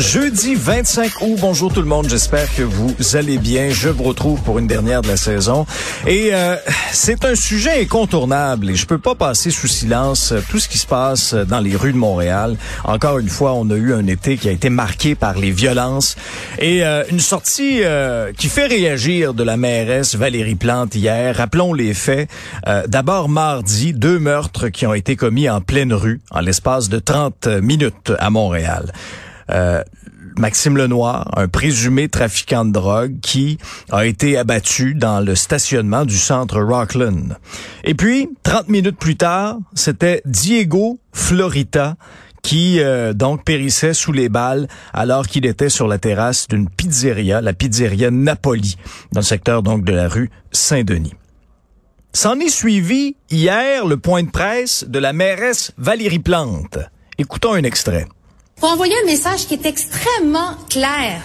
Jeudi 0.00 0.54
25 0.54 1.20
août, 1.20 1.36
bonjour 1.42 1.70
tout 1.70 1.82
le 1.82 1.86
monde, 1.86 2.08
j'espère 2.08 2.52
que 2.54 2.62
vous 2.62 2.94
allez 3.16 3.36
bien. 3.36 3.68
Je 3.68 3.90
vous 3.90 4.04
retrouve 4.04 4.40
pour 4.40 4.58
une 4.58 4.66
dernière 4.66 5.02
de 5.02 5.08
la 5.08 5.18
saison. 5.18 5.66
Et 6.06 6.30
euh, 6.32 6.56
c'est 6.90 7.26
un 7.26 7.34
sujet 7.34 7.82
incontournable 7.82 8.70
et 8.70 8.76
je 8.76 8.86
peux 8.86 8.98
pas 8.98 9.14
passer 9.14 9.50
sous 9.50 9.66
silence 9.66 10.32
tout 10.48 10.58
ce 10.58 10.70
qui 10.70 10.78
se 10.78 10.86
passe 10.86 11.34
dans 11.34 11.60
les 11.60 11.76
rues 11.76 11.92
de 11.92 11.98
Montréal. 11.98 12.56
Encore 12.84 13.18
une 13.18 13.28
fois, 13.28 13.52
on 13.52 13.68
a 13.68 13.74
eu 13.74 13.92
un 13.92 14.06
été 14.06 14.38
qui 14.38 14.48
a 14.48 14.52
été 14.52 14.70
marqué 14.70 15.14
par 15.14 15.38
les 15.38 15.50
violences 15.50 16.16
et 16.58 16.82
euh, 16.82 17.04
une 17.10 17.20
sortie 17.20 17.80
euh, 17.82 18.32
qui 18.32 18.48
fait 18.48 18.68
réagir 18.68 19.34
de 19.34 19.44
la 19.44 19.58
mairesse 19.58 20.14
Valérie 20.14 20.54
Plante 20.54 20.94
hier. 20.94 21.36
Rappelons 21.36 21.74
les 21.74 21.92
faits. 21.92 22.30
D'abord 22.86 23.28
mardi, 23.28 23.92
deux 23.92 24.18
meurtres 24.18 24.68
qui 24.68 24.86
ont 24.86 24.94
été 24.94 25.14
commis 25.14 25.50
en 25.50 25.60
pleine 25.60 25.92
rue 25.92 26.22
en 26.30 26.40
l'espace 26.40 26.88
de 26.88 26.98
30 26.98 27.48
minutes 27.60 28.12
à 28.18 28.30
Montréal. 28.30 28.92
Euh, 29.50 29.82
Maxime 30.36 30.76
Lenoir, 30.76 31.30
un 31.36 31.48
présumé 31.48 32.08
trafiquant 32.08 32.64
de 32.64 32.72
drogue 32.72 33.20
qui 33.20 33.58
a 33.90 34.06
été 34.06 34.38
abattu 34.38 34.94
dans 34.94 35.20
le 35.20 35.34
stationnement 35.34 36.04
du 36.04 36.16
centre 36.16 36.60
Rockland. 36.60 37.36
Et 37.84 37.94
puis, 37.94 38.28
30 38.42 38.68
minutes 38.68 38.96
plus 38.96 39.16
tard, 39.16 39.58
c'était 39.74 40.22
Diego 40.24 40.98
Florita 41.12 41.96
qui 42.42 42.80
euh, 42.80 43.12
donc 43.12 43.44
périssait 43.44 43.92
sous 43.92 44.12
les 44.12 44.30
balles 44.30 44.66
alors 44.94 45.26
qu'il 45.26 45.44
était 45.44 45.68
sur 45.68 45.86
la 45.86 45.98
terrasse 45.98 46.48
d'une 46.48 46.70
pizzeria, 46.70 47.42
la 47.42 47.52
pizzeria 47.52 48.10
Napoli, 48.10 48.76
dans 49.12 49.20
le 49.20 49.24
secteur 49.26 49.62
donc 49.62 49.84
de 49.84 49.92
la 49.92 50.08
rue 50.08 50.30
Saint-Denis. 50.52 51.12
S'en 52.12 52.40
est 52.40 52.48
suivi 52.48 53.16
hier 53.30 53.86
le 53.86 53.96
point 53.98 54.22
de 54.22 54.30
presse 54.30 54.84
de 54.88 54.98
la 54.98 55.12
mairesse 55.12 55.72
Valérie 55.76 56.18
Plante. 56.18 56.78
Écoutons 57.18 57.52
un 57.52 57.62
extrait 57.62 58.06
pour 58.60 58.70
envoyer 58.70 58.94
un 59.02 59.06
message 59.06 59.46
qui 59.46 59.54
est 59.54 59.66
extrêmement 59.66 60.54
clair. 60.68 61.22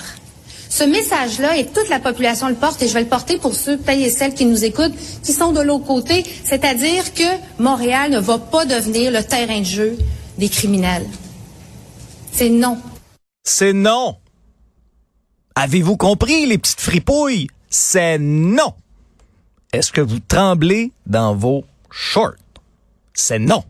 Ce 0.69 0.83
message-là, 0.83 1.57
et 1.57 1.65
toute 1.67 1.89
la 1.89 1.99
population 1.99 2.47
le 2.47 2.55
porte, 2.55 2.81
et 2.81 2.87
je 2.87 2.93
vais 2.93 3.03
le 3.03 3.07
porter 3.07 3.37
pour 3.37 3.53
ceux, 3.53 3.79
et 3.87 4.09
celles 4.09 4.33
qui 4.33 4.45
nous 4.45 4.65
écoutent, 4.65 4.95
qui 5.21 5.31
sont 5.31 5.51
de 5.51 5.61
l'autre 5.61 5.85
côté, 5.85 6.25
c'est-à-dire 6.43 7.13
que 7.13 7.23
Montréal 7.59 8.11
ne 8.11 8.19
va 8.19 8.39
pas 8.39 8.65
devenir 8.65 9.11
le 9.11 9.23
terrain 9.23 9.59
de 9.59 9.65
jeu 9.65 9.97
des 10.37 10.49
criminels. 10.49 11.05
C'est 12.31 12.49
non. 12.49 12.77
C'est 13.43 13.73
non. 13.73 14.17
Avez-vous 15.55 15.95
compris, 15.95 16.45
les 16.45 16.57
petites 16.57 16.81
fripouilles? 16.81 17.47
C'est 17.69 18.17
non. 18.17 18.73
Est-ce 19.71 19.91
que 19.91 20.01
vous 20.01 20.19
tremblez 20.19 20.91
dans 21.05 21.35
vos 21.35 21.63
shorts? 21.91 22.35
C'est 23.13 23.39
non. 23.39 23.63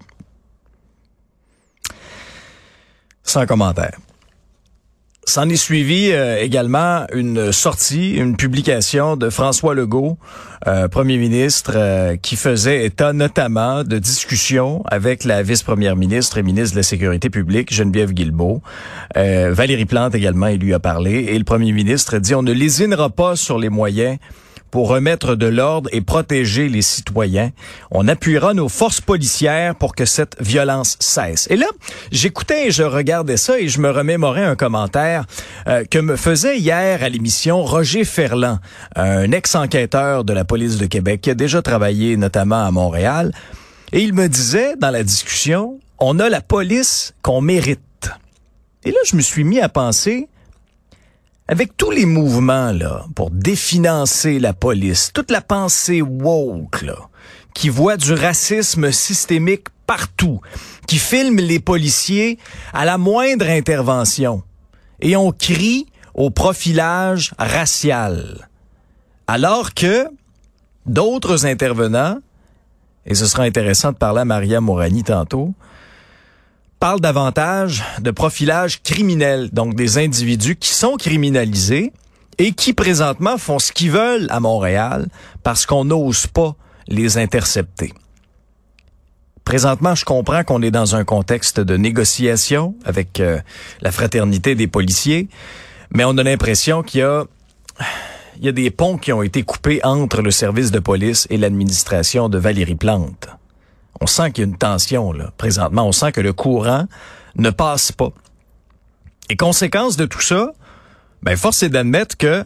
Sans 3.26 3.46
commentaire. 3.46 3.98
S'en 5.28 5.50
est 5.50 5.56
suivi 5.56 6.12
euh, 6.12 6.40
également 6.40 7.08
une 7.12 7.52
sortie, 7.52 8.14
une 8.14 8.38
publication 8.38 9.18
de 9.18 9.32
François 9.32 9.74
Legault, 9.74 10.20
euh, 10.68 10.88
premier 10.88 11.18
ministre, 11.18 11.72
euh, 11.76 12.16
qui 12.16 12.36
faisait 12.36 12.86
état 12.86 13.12
notamment 13.12 13.84
de 13.84 13.98
discussions 13.98 14.84
avec 14.86 15.24
la 15.24 15.42
vice-première 15.42 15.96
ministre 15.96 16.38
et 16.38 16.44
ministre 16.44 16.76
de 16.76 16.80
la 16.80 16.84
Sécurité 16.84 17.32
publique, 17.32 17.74
Geneviève 17.74 18.14
Guilbeault. 18.14 18.62
Valérie 19.16 19.86
Plante 19.86 20.14
également, 20.14 20.48
il 20.48 20.60
lui 20.60 20.76
a 20.76 20.80
parlé. 20.80 21.26
Et 21.30 21.38
le 21.40 21.44
premier 21.44 21.72
ministre 21.72 22.20
dit, 22.20 22.36
on 22.36 22.44
ne 22.44 22.54
lésinera 22.54 23.10
pas 23.10 23.36
sur 23.36 23.58
les 23.58 23.70
moyens 23.70 24.20
pour 24.76 24.90
remettre 24.90 25.36
de 25.36 25.46
l'ordre 25.46 25.90
et 25.94 26.02
protéger 26.02 26.68
les 26.68 26.82
citoyens. 26.82 27.52
On 27.92 28.10
appuiera 28.10 28.54
nos 28.54 28.68
forces 28.68 29.00
policières 29.00 29.74
pour 29.74 29.96
que 29.96 30.04
cette 30.04 30.36
violence 30.42 30.98
cesse. 31.00 31.48
Et 31.50 31.56
là, 31.56 31.68
j'écoutais 32.12 32.68
et 32.68 32.72
je 32.72 32.84
regardais 32.84 33.38
ça 33.38 33.58
et 33.58 33.70
je 33.70 33.80
me 33.80 33.90
remémorais 33.90 34.44
un 34.44 34.58
commentaire 34.58 35.28
euh, 35.70 35.86
que 35.86 35.98
me 35.98 36.18
faisait 36.18 36.58
hier 36.60 37.02
à 37.04 37.08
l'émission 37.08 37.64
Roger 37.64 38.04
Ferland, 38.04 38.60
un 38.98 39.32
ex-enquêteur 39.32 40.26
de 40.26 40.34
la 40.34 40.44
police 40.44 40.76
de 40.76 40.88
Québec 40.88 41.22
qui 41.22 41.30
a 41.30 41.36
déjà 41.36 41.62
travaillé 41.62 42.18
notamment 42.18 42.66
à 42.66 42.72
Montréal. 42.72 43.32
Et 43.94 44.02
il 44.02 44.14
me 44.14 44.28
disait 44.28 44.76
dans 44.76 44.92
la 44.92 45.04
discussion, 45.04 45.80
on 46.00 46.20
a 46.20 46.28
la 46.28 46.42
police 46.42 47.14
qu'on 47.22 47.40
mérite. 47.40 47.80
Et 48.84 48.92
là, 48.92 48.98
je 49.06 49.16
me 49.16 49.22
suis 49.22 49.46
mis 49.46 49.62
à 49.62 49.70
penser, 49.70 50.28
avec 51.48 51.78
tous 51.78 51.92
les 51.92 52.06
mouvements 52.06 52.72
là 52.72 53.06
pour 53.16 53.30
définancer 53.30 54.40
la 54.40 54.54
police, 54.54 55.12
toute 55.14 55.32
la 55.32 55.42
pensée 55.42 56.02
woke 56.02 56.86
qui 57.54 57.70
voit 57.70 57.98
du 57.98 58.14
racisme 58.14 58.92
systémique 58.92 59.68
partout, 59.88 60.42
qui 60.88 60.98
filme 60.98 61.38
les 61.38 61.60
policiers 61.60 62.38
à 62.74 62.86
la 62.86 62.98
moindre 62.98 63.48
intervention, 63.48 64.44
et 65.00 65.16
on 65.16 65.32
crie 65.32 65.86
au 66.16 66.32
profilage 66.32 67.34
racial, 67.38 68.50
alors 69.28 69.74
que 69.74 70.08
d'autres 70.86 71.46
intervenants, 71.46 72.18
et 73.06 73.16
ce 73.16 73.26
sera 73.26 73.44
intéressant 73.44 73.92
de 73.92 73.98
parler 73.98 74.22
à 74.22 74.26
Maria 74.26 74.60
Morani 74.60 75.04
tantôt, 75.04 75.54
parle 76.86 77.02
davantage 77.02 77.84
de 78.00 78.12
profilage 78.12 78.84
criminel, 78.84 79.50
donc 79.52 79.74
des 79.74 79.98
individus 79.98 80.56
qui 80.56 80.70
sont 80.70 80.98
criminalisés 80.98 81.92
et 82.38 82.52
qui 82.52 82.74
présentement 82.74 83.40
font 83.40 83.58
ce 83.58 83.72
qu'ils 83.72 83.90
veulent 83.90 84.28
à 84.30 84.40
Montréal 84.40 85.08
parce 85.42 85.66
qu'on 85.66 85.86
n'ose 85.86 86.28
pas 86.28 86.56
les 86.88 87.18
intercepter. 87.18 87.92
Présentement, 89.46 89.96
je 89.96 90.06
comprends 90.06 90.44
qu'on 90.44 90.62
est 90.62 90.70
dans 90.70 90.96
un 90.96 91.04
contexte 91.04 91.60
de 91.60 91.76
négociation 91.76 92.76
avec 92.86 93.20
euh, 93.20 93.40
la 93.82 93.92
fraternité 93.92 94.54
des 94.54 94.68
policiers, 94.68 95.28
mais 95.90 96.04
on 96.06 96.16
a 96.20 96.22
l'impression 96.22 96.84
qu'il 96.84 97.00
y 97.00 97.04
a 97.04 97.24
il 98.38 98.46
y 98.46 98.48
a 98.48 98.52
des 98.52 98.70
ponts 98.70 99.00
qui 99.00 99.12
ont 99.12 99.24
été 99.24 99.42
coupés 99.42 99.80
entre 99.84 100.22
le 100.22 100.30
service 100.30 100.70
de 100.70 100.78
police 100.78 101.26
et 101.32 101.38
l'administration 101.38 102.30
de 102.30 102.38
Valérie 102.38 102.76
Plante. 102.76 103.28
On 104.02 104.08
sent 104.08 104.32
qu'il 104.32 104.44
y 104.44 104.48
a 104.48 104.50
une 104.50 104.58
tension, 104.58 105.14
là, 105.14 105.32
présentement. 105.38 105.88
On 105.88 105.92
sent 105.92 106.12
que 106.12 106.22
le 106.22 106.34
courant 106.34 106.86
ne 107.36 107.50
passe 107.50 107.92
pas. 107.92 108.12
Et 109.30 109.36
conséquence 109.36 109.98
de 109.98 110.06
tout 110.06 110.22
ça, 110.22 110.52
ben, 111.24 111.36
force 111.36 111.64
est 111.64 111.70
d'admettre 111.70 112.18
que 112.18 112.46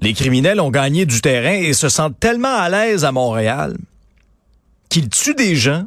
les 0.00 0.14
criminels 0.14 0.60
ont 0.60 0.70
gagné 0.70 1.06
du 1.06 1.20
terrain 1.20 1.54
et 1.54 1.72
se 1.72 1.88
sentent 1.88 2.18
tellement 2.20 2.54
à 2.54 2.68
l'aise 2.68 3.04
à 3.04 3.12
Montréal 3.12 3.76
qu'ils 4.88 5.08
tuent 5.08 5.34
des 5.34 5.56
gens 5.56 5.84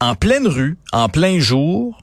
en 0.00 0.14
pleine 0.14 0.46
rue, 0.46 0.76
en 0.92 1.08
plein 1.08 1.38
jour. 1.38 1.98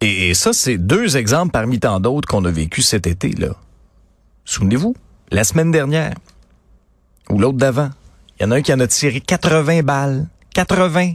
Et, 0.00 0.34
ça, 0.34 0.52
c'est 0.52 0.78
deux 0.78 1.16
exemples 1.16 1.52
parmi 1.52 1.80
tant 1.80 2.00
d'autres 2.00 2.28
qu'on 2.28 2.44
a 2.44 2.50
vécu 2.50 2.82
cet 2.82 3.06
été, 3.06 3.30
là. 3.30 3.54
Souvenez-vous, 4.44 4.94
la 5.30 5.44
semaine 5.44 5.70
dernière, 5.70 6.14
ou 7.30 7.38
l'autre 7.38 7.58
d'avant. 7.58 7.90
Il 8.38 8.42
y 8.42 8.46
en 8.46 8.50
a 8.50 8.56
un 8.56 8.62
qui 8.62 8.72
en 8.72 8.80
a 8.80 8.86
tiré 8.86 9.20
80 9.20 9.82
balles. 9.82 10.28
80. 10.54 11.14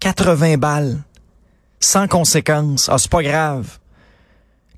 80 0.00 0.56
balles. 0.56 1.02
Sans 1.80 2.08
conséquence. 2.08 2.88
Ah, 2.88 2.98
c'est 2.98 3.10
pas 3.10 3.22
grave. 3.22 3.78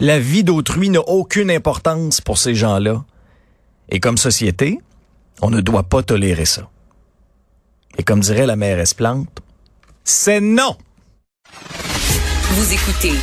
La 0.00 0.18
vie 0.18 0.44
d'autrui 0.44 0.90
n'a 0.90 1.00
aucune 1.00 1.50
importance 1.50 2.20
pour 2.20 2.38
ces 2.38 2.54
gens-là. 2.54 3.04
Et 3.88 4.00
comme 4.00 4.18
société, 4.18 4.78
on 5.40 5.50
ne 5.50 5.60
doit 5.60 5.84
pas 5.84 6.02
tolérer 6.02 6.44
ça. 6.44 6.68
Et 7.96 8.02
comme 8.02 8.20
dirait 8.20 8.46
la 8.46 8.56
mairesse 8.56 8.94
Plante, 8.94 9.40
c'est 10.04 10.40
non! 10.40 10.76
Vous 12.50 12.72
écoutez 12.72 13.14